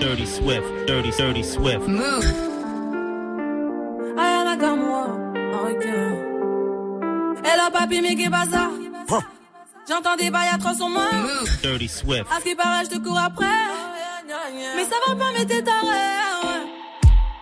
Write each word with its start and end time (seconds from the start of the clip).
Dirty 0.00 0.26
Swift, 0.26 0.86
Dirty, 0.86 1.10
Dirty 1.10 1.42
Swift. 1.42 1.88
Move! 1.88 2.24
Ayana 4.16 4.76
moi, 4.76 5.08
ok. 5.66 5.84
Hello 7.44 7.68
papi, 7.72 8.00
mais 8.00 8.14
qui 8.14 8.28
bazar? 8.28 8.70
J'entends 9.88 10.14
des 10.16 10.30
bails 10.30 10.50
atroces 10.54 10.76
sur 10.76 10.88
moi. 10.88 11.02
Move! 11.12 11.50
Dirty 11.62 11.88
Swift. 11.88 12.26
À 12.30 12.38
ce 12.38 12.44
qui 12.44 12.54
paraît, 12.54 12.84
je 12.84 12.90
te 12.90 12.98
cours 13.02 13.18
après. 13.18 13.46
Mais 14.76 14.84
ça 14.84 14.94
va 15.08 15.16
pas, 15.16 15.32
mais 15.36 15.44
t'es 15.44 15.62
taré. 15.62 15.80
ouais. 15.84 16.64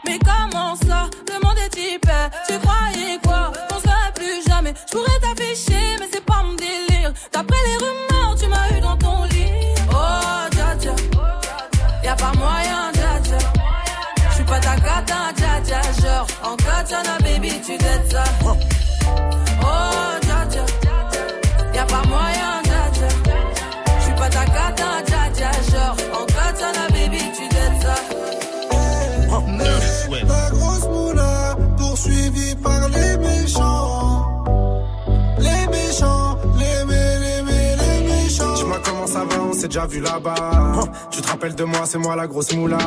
Mais 0.07 0.19
comment 0.19 0.77
ça? 0.77 1.11
Le 1.29 1.45
monde 1.45 1.59
est 1.59 1.69
type. 1.69 2.09
Tu 2.49 2.59
croyais 2.59 3.19
quoi? 3.23 3.53
Qu'on 3.69 3.79
se 3.81 3.83
verrait 3.83 4.13
plus 4.15 4.43
jamais. 4.49 4.73
Je 4.91 4.93
pourrais 4.97 5.21
t'afficher, 5.21 5.97
mais 6.01 6.09
c'est 6.11 6.22
cata, 15.07 15.33
dja 15.37 15.61
dja. 15.65 15.81
Genre, 16.01 16.27
en 16.45 16.57
katana, 16.57 17.19
baby, 17.21 17.61
tu 17.65 17.79
t'aides 17.79 18.11
ça. 18.11 18.25
Oh, 19.63 20.19
dja 20.23 20.47
dja. 20.51 20.65
Y'a 21.75 21.85
pas 21.85 22.05
moyen, 22.09 22.63
dja 22.65 22.83
dja. 22.95 23.09
J'suis 24.01 24.15
pas 24.15 24.29
ta 24.29 24.45
cata, 24.45 25.03
dja 25.07 25.23
dja. 25.35 25.51
Genre, 25.71 25.97
en 26.19 26.25
katana, 26.27 26.85
baby, 26.91 27.23
tu 27.37 27.49
t'aides 27.49 27.83
ça. 27.83 27.97
Dirty 29.59 29.89
Swift. 30.07 30.27
La 30.29 30.51
grosse 30.51 30.87
moula, 30.89 31.57
poursuivie 31.77 32.55
par 32.57 32.89
les 32.89 33.17
méchants. 33.19 34.45
Les 35.39 35.67
méchants, 35.69 36.37
les 36.59 36.85
mé, 36.85 37.19
les 37.21 37.43
mé, 37.43 37.77
les 37.77 37.99
méchants. 38.09 38.55
Dis-moi 38.55 38.79
comment 38.85 39.07
ça 39.07 39.25
va, 39.25 39.37
on 39.51 39.53
s'est 39.53 39.69
déjà 39.69 39.87
vu 39.87 40.01
là-bas. 40.01 40.35
Tu 41.23 41.27
te 41.27 41.33
rappelles 41.33 41.55
de 41.55 41.63
moi, 41.63 41.83
c'est 41.85 41.99
moi 41.99 42.17
la 42.17 42.27
grosse 42.27 42.53
moula. 42.53 42.79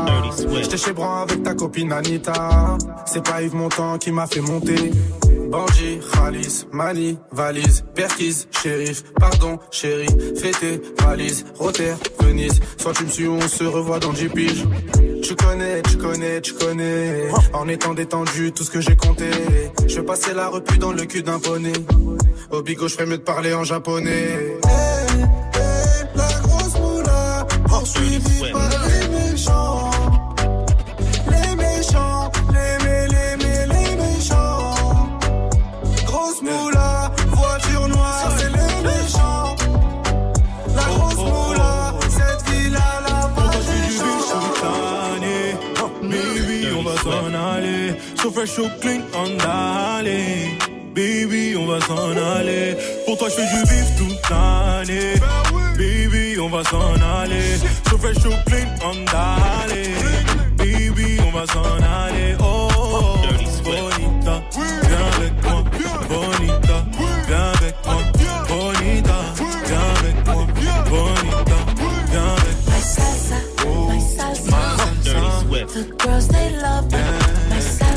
J'étais 0.61 0.75
chez 0.75 0.91
Bran 0.91 1.22
avec 1.22 1.41
ta 1.41 1.53
copine 1.53 1.94
Anita. 1.94 2.77
C'est 3.05 3.23
pas 3.23 3.42
Yves 3.42 3.55
Montand 3.55 3.97
qui 3.97 4.11
m'a 4.11 4.27
fait 4.27 4.42
monter. 4.42 4.92
Bandit, 5.50 6.00
Khalis, 6.14 6.66
Mani, 6.73 7.17
valise, 7.31 7.86
Perquise, 7.95 8.50
shérif, 8.52 9.03
pardon, 9.14 9.58
chérie, 9.72 10.08
fêté, 10.36 10.81
valise, 11.02 11.45
Rotter, 11.58 11.94
Venise. 12.19 12.59
Soit 12.77 12.92
tu 12.92 13.05
me 13.05 13.09
suis, 13.09 13.27
on 13.30 13.39
se 13.39 13.64
revoit 13.64 14.00
dans 14.00 14.11
10 14.11 14.27
piges. 14.30 14.66
Tu 15.23 15.33
connais, 15.36 15.81
tu 15.83 15.97
connais, 15.97 16.42
tu 16.42 16.53
connais. 16.55 17.30
En 17.53 17.70
étant 17.70 17.94
détendu, 17.94 18.52
tout 18.52 18.64
ce 18.66 18.70
que 18.70 18.81
j'ai 18.81 18.97
compté. 18.97 19.30
Je 19.88 19.95
vais 19.95 20.03
passer 20.03 20.33
la 20.33 20.49
repu 20.49 20.77
dans 20.77 20.92
le 20.92 21.05
cul 21.05 21.23
d'un 21.23 21.39
poney. 21.39 21.72
Au 22.52 22.61
bigot, 22.61 22.89
je 22.89 22.95
ferais 22.95 23.05
mieux 23.05 23.17
de 23.17 23.23
parler 23.23 23.53
en 23.53 23.64
japonais. 23.64 24.55
Moula, 27.86 28.22
poursuivie 28.22 28.41
Ouais. 28.41 28.52
par 28.52 28.69
les 28.88 29.08
méchants. 29.08 29.91
Les 31.31 31.55
méchants, 31.55 32.31
les 32.53 32.86
mé, 32.86 33.08
les 33.08 33.38
mé, 33.44 33.53
les 33.67 33.95
méchants. 33.95 34.75
Grosse 36.05 36.42
moula, 36.42 37.11
voiture 37.31 37.88
noire, 37.88 38.31
c'est 38.38 38.50
les 38.50 38.75
méchants. 38.89 39.55
La 40.75 40.83
grosse 40.83 41.16
moula, 41.16 41.94
cette 42.09 42.50
ville 42.50 42.75
à 42.75 43.02
la 43.08 43.27
je 43.36 43.59
des. 43.67 43.99
Sultani 43.99 45.39
Baby, 46.02 46.67
on 46.77 46.83
va 46.83 46.95
s'en 47.03 47.33
aller 47.33 47.95
So 48.22 48.31
fresh, 48.31 48.49
so 48.52 48.70
clean, 48.81 49.02
on 49.14 49.38
d'aller 49.38 50.58
Baby, 50.95 51.55
on 51.58 51.66
va 51.67 51.80
s'en 51.81 52.11
aller 52.38 52.77
Pour 53.05 53.17
toi, 53.17 53.27
je 53.30 53.36
fais 53.36 53.47
du 53.55 53.61
vif 53.70 53.95
toute 53.97 54.30
l'année 54.30 55.20
Baby, 55.77 56.39
on 56.39 56.49
va 56.49 56.63
s'en 56.63 56.95
aller. 57.01 57.57
So 57.89 57.97
fresh, 57.97 58.17
so 58.17 58.29
clean, 58.45 58.67
on 58.83 58.95
d'aller 59.11 59.93
Baby, 60.57 61.19
on 61.25 61.31
va 61.31 61.45
s'en 61.47 61.81
aller. 61.83 62.36
Oh, 62.39 62.67
oh, 62.77 62.81
oh, 62.81 63.17
bonita 63.63 64.43
Viens 64.87 65.08
avec 65.17 65.33
moi, 65.43 65.64
bonita 66.08 66.77
Viens 67.27 67.52
avec 67.59 67.75
moi, 67.85 67.97
bonita 68.47 69.17
Viens 69.65 69.89
avec 69.99 70.17
moi, 70.25 70.47
bonita 70.89 71.58
Viens 72.11 72.35
avec 72.35 72.58
moi. 72.65 72.73
My 72.73 72.81
salsa, 72.81 73.39
my 73.89 73.99
salsa. 73.99 74.59
Dirty 75.03 75.30
Swift. 75.41 75.73
The 75.73 75.83
girls 76.03 76.27
they 76.30 76.49
love 76.61 76.85
me. 76.91 76.97
My 77.49 77.59
salsa, 77.59 77.95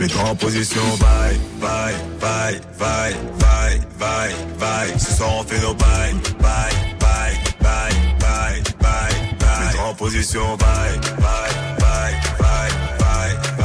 Mets-toi 0.00 0.30
en 0.30 0.34
position, 0.34 0.80
bye, 0.98 1.36
bye, 1.60 1.94
bye, 2.18 2.58
bye, 2.78 3.14
bye, 3.38 3.78
bye, 3.98 4.30
bye. 4.58 4.98
Ce 4.98 5.12
soir 5.16 5.30
on 5.40 5.42
fait 5.44 5.60
nos 5.60 5.74
bails, 5.74 6.16
bye, 6.40 6.72
bye, 6.98 7.36
bye, 7.60 7.92
bye, 8.18 8.62
bye, 8.80 9.12
bye. 9.38 9.66
Mets-toi 9.66 9.84
en 9.90 9.94
position, 9.94 10.56
bye, 10.56 10.98
bye, 11.18 11.52
bye, 11.78 12.14
bye, 12.38 12.70
bye, 12.98 12.98
bye, 12.98 13.56
bye. 13.58 13.59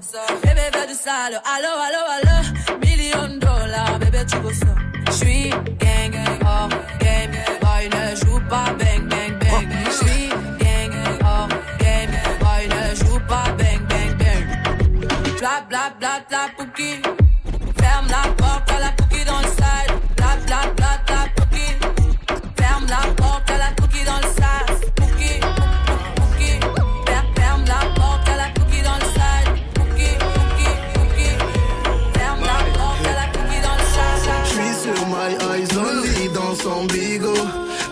Ça. 0.00 0.20
Bébé 0.42 0.60
fais 0.72 0.86
du 0.86 0.94
sale, 0.94 1.40
allo 1.54 1.72
allo 1.86 2.02
allo. 2.16 2.78
Million 2.80 3.38
dollars, 3.38 3.98
bébé 3.98 4.24
tu 4.30 4.36
veux 4.38 4.52
ça. 4.52 4.74
J'suis 5.10 5.50
gang, 5.50 6.14
hors 6.44 6.68
game, 7.00 7.32
boy 7.60 7.88
ne 7.88 8.16
joue 8.16 8.40
pas 8.48 8.72
bang 8.78 9.08
bang 9.08 9.38
bang. 9.40 9.68
J'suis 9.90 10.28
gang, 10.58 10.92
hors 11.24 11.48
game, 11.78 12.14
boy 12.40 12.68
ne 12.68 12.94
joue 12.94 13.20
pas 13.28 13.50
bang 13.58 13.82
bang 13.88 14.16
bang. 14.18 15.38
Bla 15.38 15.64
bla 15.68 15.92
bla 15.98 16.20
bla 16.28 16.48
pouki. 16.56 17.19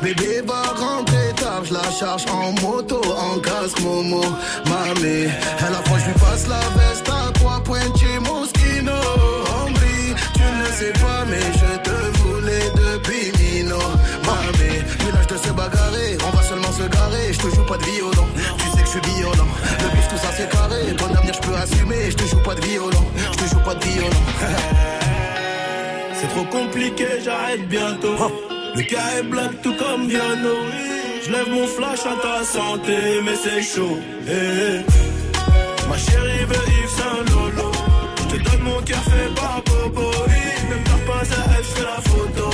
Bébé 0.02 0.42
va 0.46 0.62
rentrer 0.78 1.32
tard, 1.36 1.64
j'la 1.64 1.82
charge 1.90 2.24
en 2.30 2.52
moto, 2.62 3.00
en 3.16 3.38
casque 3.40 3.80
Momo. 3.80 4.22
Mamé, 4.66 5.28
elle 5.66 5.74
approche, 5.74 6.04
lui 6.06 6.14
passe 6.14 6.46
la 6.46 6.60
veste 6.78 7.08
à 7.08 7.32
trois 7.32 7.60
points 7.64 7.90
chez 7.98 8.18
Moschino. 8.20 8.92
Hombre, 8.92 9.80
tu 10.34 10.40
ne 10.40 10.66
sais 10.78 10.92
pas, 11.00 11.24
mais 11.28 11.40
je 11.40 11.78
te 11.82 12.18
voulais 12.18 12.70
depuis 12.76 13.32
Mino. 13.38 13.78
Mamé, 14.24 14.84
plus 14.98 15.12
l'âge 15.12 15.26
de 15.26 15.36
se 15.36 15.52
bagarrer, 15.52 16.16
on 16.26 16.36
va 16.36 16.42
seulement 16.42 16.72
se 16.72 16.84
garer. 16.84 17.32
Je 17.32 17.38
te 17.38 17.54
joue 17.54 17.66
pas 17.66 17.76
de 17.78 17.84
violon, 17.84 18.26
tu 18.58 18.64
sais 18.70 18.82
que 18.82 18.86
je 18.86 18.90
suis 18.90 19.16
violent. 19.16 19.52
Le 19.82 19.96
bif, 19.96 20.08
tout 20.08 20.18
ça 20.18 20.30
c'est 20.36 20.48
carré, 20.48 20.94
ton 20.96 21.06
avenir 21.06 21.34
je 21.34 21.40
peux 21.40 21.56
assumer. 21.56 22.10
Je 22.10 22.16
te 22.16 22.24
joue 22.24 22.42
pas 22.42 22.54
de 22.54 22.64
violon, 22.64 23.04
je 23.32 23.36
te 23.36 23.50
joue 23.50 23.60
pas 23.60 23.74
de 23.74 23.84
violon. 23.84 24.22
C'est 26.20 26.26
trop 26.30 26.44
compliqué, 26.46 27.06
j'arrête 27.22 27.68
bientôt 27.68 28.57
Le 28.76 28.82
cas 28.82 29.18
est 29.18 29.22
black 29.22 29.62
tout 29.62 29.74
comme 29.74 30.08
Viano. 30.08 30.56
Je 31.24 31.32
lève 31.32 31.50
mon 31.50 31.66
flash 31.66 32.00
à 32.00 32.16
ta 32.22 32.44
santé 32.44 32.96
mais 33.24 33.36
c'est 33.36 33.62
chaud. 33.62 33.98
Eh, 34.26 34.30
eh. 34.30 35.88
Ma 35.88 35.96
chérie 35.96 36.44
veut 36.50 36.66
Yves 36.78 36.94
Saint 36.98 37.24
Lolo. 37.32 37.72
Je 38.18 38.36
te 38.36 38.44
donne 38.44 38.62
mon 38.62 38.80
cœur 38.82 39.02
fait 39.02 39.34
par 39.34 39.62
Bobo 39.66 40.10
Oui, 40.26 40.68
Même 40.68 40.84
t'as 40.84 41.12
pas 41.12 41.20
à 41.20 41.62
fais 41.62 41.82
la 41.82 42.00
photo 42.02 42.50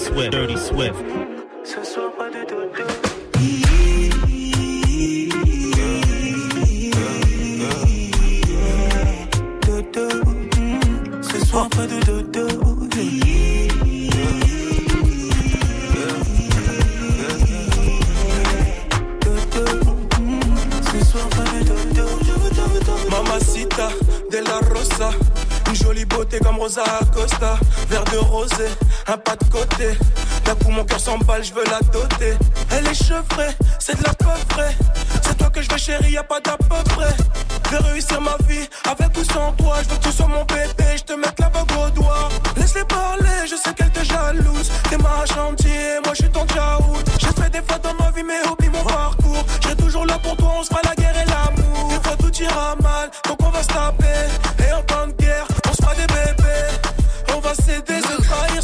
Swift, 0.00 0.30
Dirty 0.30 0.56
Swift. 0.56 0.94
Ce 1.62 1.84
soir, 1.84 2.10
pas 2.16 2.30
de 2.30 2.42
dodo. 2.48 2.84
soir 11.44 11.68
de 11.68 12.00
dodo. 12.06 12.46
Mamacita 23.10 23.90
de 24.30 24.38
la 24.38 24.60
Rosa, 24.72 25.10
une 25.68 25.74
jolie 25.74 26.04
beauté 26.06 26.38
comme 26.38 26.56
Rosa 26.58 26.84
Acosta, 26.84 27.58
verre 27.88 28.04
de 28.04 28.16
rosé 28.16 28.68
un 29.10 29.18
pas 29.18 29.34
de 29.34 29.44
côté. 29.50 29.98
D'un 30.44 30.54
coup 30.54 30.70
mon 30.70 30.84
cœur 30.84 31.00
s'emballe, 31.00 31.42
je 31.42 31.52
veux 31.52 31.64
la 31.64 31.80
doter. 31.92 32.34
Elle 32.70 32.86
est 32.86 32.94
chevrée, 32.94 33.52
c'est 33.78 33.98
de 33.98 34.04
la 34.04 34.14
coffret. 34.14 34.76
C'est 35.22 35.36
toi 35.36 35.50
que 35.50 35.62
je 35.62 35.68
veux 35.70 35.78
chérie, 35.78 36.12
y 36.12 36.18
a 36.18 36.22
pas 36.22 36.40
d'à 36.40 36.56
peu 36.56 36.82
près. 36.94 37.14
Je 37.64 37.70
vais 37.70 37.90
réussir 37.90 38.20
ma 38.20 38.36
vie 38.46 38.68
avec 38.88 39.16
ou 39.16 39.24
sans 39.24 39.52
toi. 39.52 39.76
Je 39.82 39.88
veux 39.88 39.98
que 39.98 40.28
mon 40.28 40.44
bébé, 40.44 40.96
je 40.96 41.02
te 41.02 41.12
mette 41.14 41.38
la 41.40 41.48
bague 41.48 41.72
au 41.72 41.90
doigt. 41.90 42.28
Laisse-les 42.56 42.84
parler, 42.84 43.48
je 43.50 43.56
sais 43.56 43.74
qu'elle 43.74 43.90
te 43.90 44.04
jalouse. 44.04 44.70
T'es 44.88 44.98
ma 44.98 45.26
chantier, 45.26 45.98
moi 46.04 46.14
je 46.14 46.22
suis 46.22 46.30
ton 46.30 46.46
tchaout. 46.46 47.02
J'ai 47.18 47.42
fait 47.42 47.50
des 47.50 47.62
fois 47.66 47.78
dans 47.78 47.94
ma 47.94 48.10
vie, 48.12 48.22
mais 48.22 48.46
oublie 48.48 48.68
mon 48.68 48.84
parcours. 48.84 49.44
Serai 49.62 49.76
toujours 49.76 50.06
là 50.06 50.18
pour 50.22 50.36
toi, 50.36 50.52
on 50.58 50.62
se 50.62 50.68
fera 50.68 50.82
la 50.84 50.94
guerre 50.94 51.16
et 51.16 51.28
l'amour. 51.28 51.88
Des 51.88 52.08
fois 52.08 52.16
tout 52.16 52.42
ira 52.42 52.76
mal, 52.80 53.10
donc 53.26 53.38
on 53.42 53.50
va 53.50 53.62
se 53.62 53.68
taper. 53.68 54.49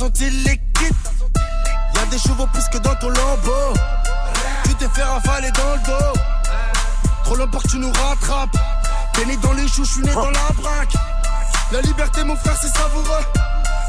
L'équipe. 0.00 1.08
Y'a 1.94 2.06
des 2.06 2.18
chevaux 2.18 2.46
plus 2.46 2.66
que 2.72 2.78
dans 2.78 2.94
ton 2.94 3.10
lambeau. 3.10 3.74
Tu 4.64 4.74
t'es 4.76 4.88
fait 4.88 5.02
ravaler 5.02 5.50
dans 5.50 5.74
le 5.74 5.80
dos. 5.86 6.20
Trop 7.22 7.36
long 7.36 7.46
pour 7.48 7.62
que 7.62 7.68
tu 7.68 7.76
nous 7.76 7.92
rattrapes. 7.92 8.56
T'es 9.12 9.26
né 9.26 9.36
dans 9.36 9.52
les 9.52 9.68
choux, 9.68 9.84
je 9.84 9.90
suis 9.90 10.00
né 10.00 10.10
dans 10.14 10.30
la 10.30 10.52
braque. 10.56 10.94
La 11.70 11.82
liberté, 11.82 12.24
mon 12.24 12.34
frère, 12.34 12.56
c'est 12.58 12.74
savoureux. 12.74 13.24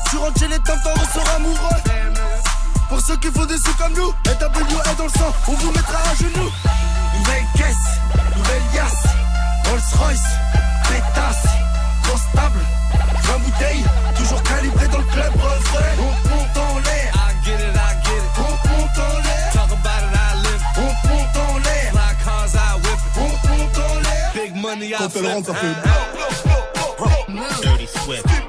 Tu 0.10 0.18
rentres 0.18 0.38
chez 0.38 0.50
les 0.50 0.60
temps, 0.60 0.74
t'en 0.84 1.00
ressors 1.00 1.36
amoureux. 1.38 1.81
Pour 2.90 3.00
ceux 3.00 3.16
qui 3.16 3.31
font 3.31 3.46
des 3.46 3.58
sous 3.58 3.74
comme 3.75 3.94
nous, 3.94 4.13
et 4.25 4.31
est 4.31 4.96
dans 4.98 5.06
le 5.06 5.10
sang, 5.10 5.34
on 5.48 5.54
vous 5.54 5.72
mettra 5.72 5.98
à 5.98 6.16
genoux. 6.16 6.52
Nouvelle 7.19 7.46
caisse, 7.56 8.36
nouvelle 8.36 8.63
yasse, 8.75 9.04
Rolls 9.66 9.98
Royce, 9.98 10.19
l'air. 24.81 24.81
Big 24.81 24.81
money, 24.81 24.88
I 24.88 24.89
Quand 24.98 25.04
elle 25.04 25.12
flip 25.22 25.33
rentre, 25.33 25.48
ça 25.48 25.54
it. 25.54 25.60
fait 25.60 25.75
Dirty 27.62 27.88
Swift. 27.88 28.41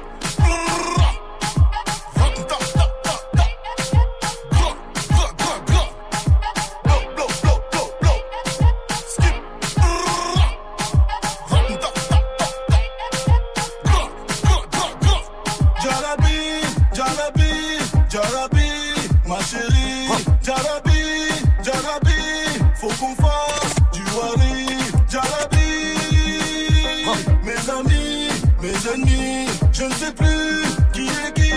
Mes 28.63 28.87
ennemis, 28.93 29.47
je 29.73 29.83
ne 29.83 29.93
sais 29.93 30.13
plus 30.13 30.63
qui 30.93 31.01
est 31.01 31.33
qui. 31.33 31.51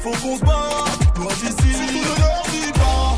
Faut 0.00 0.10
qu'on 0.10 0.36
se 0.36 0.42
batte, 0.42 1.16
loin 1.16 1.32
d'ici. 1.40 1.72
Surtout 1.72 1.94
ne 1.94 2.16
leur 2.20 2.42
dis 2.52 2.72
pas, 2.82 3.16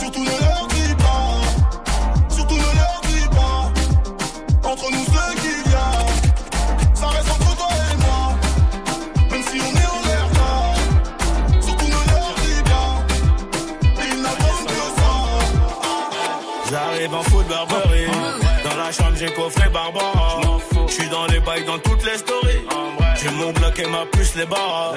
surtout 0.00 0.24
ne 0.24 0.36
leur 0.44 0.66
dis 0.74 0.94
pas, 1.04 2.34
surtout 2.34 2.56
ne 2.56 2.70
leur 2.80 3.00
dis 3.10 3.28
pas. 3.38 3.60
Entre 4.68 4.90
nous 4.90 5.04
ce 5.04 5.24
qu'il 5.40 5.62
y 5.70 5.74
a, 5.74 5.90
ça 6.94 7.06
reste 7.06 7.30
entre 7.30 7.56
toi 7.56 7.68
et 7.92 7.96
moi. 8.04 8.22
Même 9.30 9.44
si 9.44 9.60
on 9.60 9.72
est 9.82 9.90
en 9.96 10.00
l'air 10.08 10.28
là, 10.40 10.52
surtout 11.60 11.86
ne 11.86 12.02
leur 12.10 12.34
dis 12.44 12.62
pas. 12.72 12.90
Ils 14.10 14.20
n'attendent 14.20 14.66
que 14.66 14.84
ça. 14.98 15.12
J'arrive 16.70 17.14
en 17.14 17.22
foot 17.22 17.46
Burberry. 17.46 18.51
La 18.84 18.90
chambre, 18.90 19.16
j'ai 19.16 19.32
coffré 19.32 19.68
Barbara. 19.68 20.40
J'suis 20.88 21.08
dans 21.08 21.26
les 21.26 21.38
bails 21.38 21.64
dans 21.64 21.78
toutes 21.78 22.04
les 22.04 22.18
stories. 22.18 22.66
J'ai 23.14 23.30
mon 23.30 23.52
bloc 23.52 23.78
et 23.78 23.86
ma 23.86 24.04
puce, 24.06 24.34
les 24.34 24.44
barres. 24.44 24.94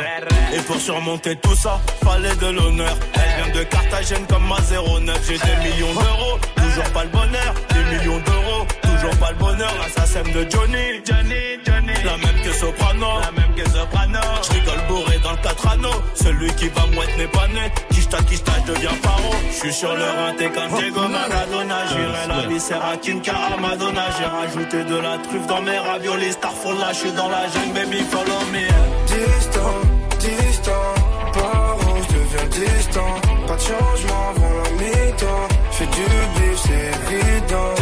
Et 0.53 0.59
pour 0.61 0.77
surmonter 0.77 1.35
tout 1.35 1.55
ça, 1.55 1.79
fallait 2.03 2.35
de 2.35 2.47
l'honneur. 2.47 2.95
Elle 3.13 3.43
vient 3.43 3.61
de 3.61 3.63
Carthagène 3.63 4.25
comme 4.27 4.47
ma 4.47 4.57
09. 4.57 5.21
J'ai 5.27 5.37
des 5.37 5.69
millions 5.69 5.93
d'euros, 5.93 6.39
toujours 6.55 6.91
pas 6.93 7.03
le 7.03 7.09
bonheur. 7.09 7.53
Des 7.75 7.95
millions 7.95 8.19
d'euros, 8.25 8.65
toujours 8.81 9.17
pas 9.19 9.29
le 9.29 9.37
bonheur. 9.37 9.73
L'assassin 9.79 10.23
de 10.23 10.49
Johnny. 10.49 11.01
Johnny, 11.05 11.59
Johnny. 11.63 11.93
La 12.03 12.17
même 12.17 12.41
que 12.43 12.53
Soprano. 12.53 13.19
La 13.21 13.31
même 13.39 13.53
que 13.53 13.69
Soprano. 13.69 14.19
J'rigole 14.49 14.87
bourré 14.87 15.19
dans 15.19 15.31
le 15.31 15.37
4 15.37 15.67
anneaux. 15.67 16.01
Celui 16.15 16.51
qui 16.55 16.69
va 16.69 16.87
mouette 16.87 17.15
n'est 17.19 17.27
pas 17.27 17.47
né. 17.49 17.71
Kishta, 18.05 18.23
kishta, 18.23 18.51
je 18.59 18.73
deviens 18.73 18.97
paro. 19.01 19.31
J'suis 19.51 19.73
sur 19.73 19.95
le 19.95 20.03
rinté 20.03 20.49
comme 20.51 20.77
Diego 20.77 21.07
Maradona. 21.07 21.87
J'irai 21.87 22.27
la 22.27 22.47
viscère 22.47 22.85
à 22.85 22.97
Kinka 22.97 23.33
à 23.33 23.57
Madonna. 23.59 24.03
J'ai 24.17 24.25
rajouté 24.25 24.83
de 24.83 24.95
la 24.95 25.17
truffe 25.17 25.47
dans 25.47 25.61
mes 25.63 25.79
raviolis. 25.79 26.33
Starfall 26.33 26.77
là, 26.77 26.93
j'suis 26.93 27.11
dans 27.13 27.29
la 27.29 27.47
jungle, 27.49 27.73
baby, 27.73 28.03
follow 28.03 28.41
me. 28.53 28.67
Distant, 29.07 29.75
distant, 30.19 30.93
par 31.33 31.77
où 31.79 31.95
je 32.03 32.13
deviens 32.15 32.75
distant. 32.75 33.13
Pas 33.47 33.55
de 33.55 33.61
changement 33.61 34.23
avant 34.35 34.53
la 34.61 34.69
mi-temps. 34.83 35.47
Fais 35.71 35.85
du 35.87 36.05
bif, 36.35 36.59
c'est 36.63 37.15
évident. 37.15 37.73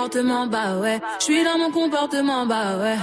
Comportement, 0.00 0.46
bah 0.46 0.76
ouais. 0.80 0.98
Je 1.18 1.24
suis 1.24 1.44
dans 1.44 1.58
mon 1.58 1.70
comportement, 1.70 2.46
bah 2.46 2.78
ouais. 2.80 2.96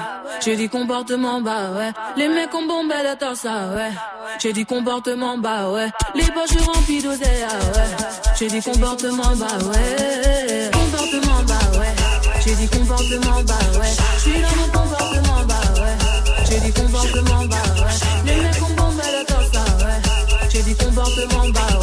J'ai 0.43 0.55
dit 0.55 0.67
comportement, 0.67 1.41
bah 1.41 1.71
ouais. 1.75 1.91
Les 2.15 2.27
mecs 2.27 2.51
bombé 2.51 2.95
le 3.03 3.15
torse, 3.15 3.45
ah 3.45 3.75
ouais. 3.75 3.91
J'ai 4.39 4.51
dit 4.51 4.65
comportement, 4.65 5.37
bah 5.37 5.69
ouais. 5.69 5.89
Les 6.15 6.25
poches 6.25 6.57
remplies 6.65 7.03
d'oseille, 7.03 7.45
ah 7.47 7.53
ouais. 7.53 8.05
J'ai 8.39 8.47
dit 8.47 8.61
comportement, 8.61 9.35
bah 9.35 9.45
ouais. 9.69 10.71
Comportement, 10.73 11.43
bah 11.47 11.79
ouais. 11.79 11.93
J'ai 12.43 12.55
dit 12.55 12.67
comportement, 12.67 13.43
bah 13.43 13.53
ouais. 13.79 13.93
Je 14.15 14.21
suis 14.21 14.41
dans 14.41 14.55
mon 14.57 14.67
comportement, 14.71 15.45
bah 15.47 15.81
ouais. 15.81 16.45
J'ai 16.49 16.59
dit 16.59 16.73
comportement, 16.73 17.45
bah 17.45 17.57
ouais. 17.77 18.25
Les 18.25 18.41
mecs 18.41 18.75
bombé 18.75 19.03
le 19.19 19.25
torse, 19.25 19.51
ah 19.53 19.85
ouais. 19.85 20.49
J'ai 20.49 20.63
dit 20.63 20.75
comportement, 20.75 21.49
bah 21.49 21.59
ouais. 21.73 21.76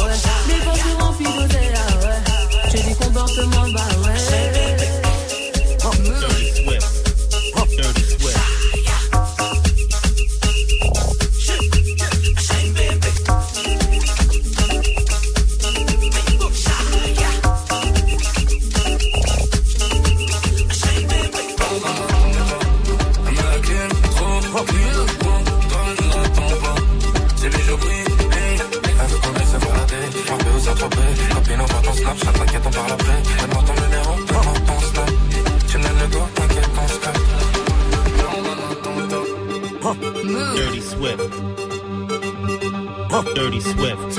Dirty 43.35 43.59
Swift. 43.59 44.13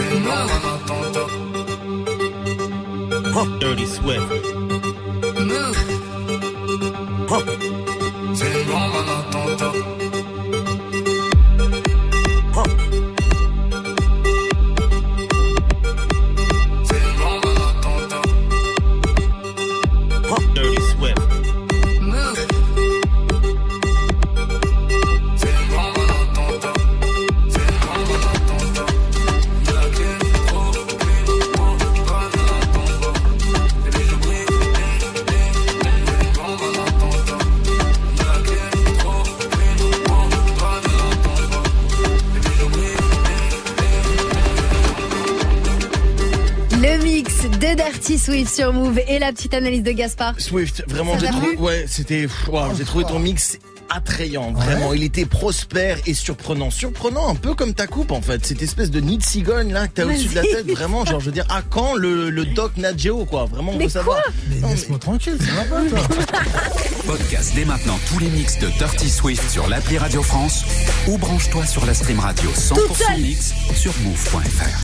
Dirty 3.59 3.87
Swift. 3.87 4.33
C'est 7.29 7.86
Swift 48.27 48.53
sur 48.53 48.73
Move 48.73 48.99
et 49.07 49.21
la 49.21 49.31
petite 49.33 49.55
analyse 49.55 49.85
de 49.85 49.93
Gaspard. 49.93 50.35
Swift, 50.39 50.83
vraiment, 50.89 51.17
j'ai 51.17 51.29
trouvé, 51.29 51.57
ouais, 51.59 51.85
c'était, 51.87 52.27
waouh, 52.49 52.75
j'ai 52.77 52.83
trouvé 52.85 53.05
ton 53.05 53.21
mix 53.21 53.57
attrayant, 53.89 54.51
vraiment. 54.51 54.93
Il 54.95 55.05
était 55.05 55.27
prospère 55.27 55.99
et 56.07 56.13
surprenant. 56.13 56.73
Surprenant, 56.73 57.29
un 57.29 57.37
peu 57.37 57.55
comme 57.55 57.73
ta 57.73 57.87
coupe, 57.87 58.11
en 58.11 58.21
fait. 58.21 58.45
Cette 58.45 58.63
espèce 58.63 58.91
de 58.91 58.99
nid 58.99 59.19
de 59.19 59.23
cigogne, 59.23 59.73
là, 59.73 59.87
que 59.87 59.93
t'as 59.95 60.07
au-dessus 60.07 60.31
de 60.31 60.35
la 60.35 60.43
tête. 60.43 60.69
Vraiment, 60.73 61.05
genre, 61.05 61.21
je 61.21 61.27
veux 61.27 61.31
dire, 61.33 61.47
à 61.51 61.63
quand 61.63 61.95
le, 61.95 62.29
le 62.31 62.45
doc 62.47 62.77
Nat 62.79 62.97
Geo, 62.97 63.25
quoi? 63.27 63.45
Vraiment, 63.45 63.71
on 63.75 63.77
Mais 63.79 63.85
veut 63.85 63.91
savoir. 63.91 64.19
Mais 64.51 64.69
laisse-moi 64.69 64.99
tranquille, 64.99 65.39
ça 65.39 65.53
va 65.63 65.63
pas, 65.77 65.89
toi 65.89 66.01
Podcast 67.07 67.53
dès 67.55 67.65
maintenant 67.65 67.97
tous 68.09 68.19
les 68.19 68.29
mix 68.31 68.59
de 68.59 68.67
Dirty 68.77 69.09
Swift 69.09 69.49
sur 69.49 69.69
l'appli 69.69 69.99
Radio 69.99 70.21
France 70.25 70.65
ou 71.07 71.17
branche-toi 71.17 71.65
sur 71.65 71.87
la 71.87 71.95
stream 71.95 72.19
radio 72.19 72.51
100% 72.51 72.75
Toute 72.75 72.97
seule. 72.97 73.21
mix 73.21 73.53
sur 73.77 73.93
move.fr. 74.03 74.67